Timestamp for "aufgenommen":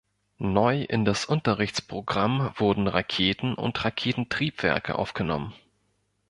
4.97-5.53